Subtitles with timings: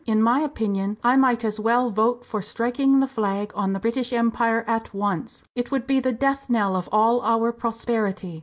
[0.07, 4.11] In my opinion I might as well vote for striking the flag on the British
[4.11, 5.43] Empire at once!
[5.53, 8.39] It would be the death knell of all our prosperity."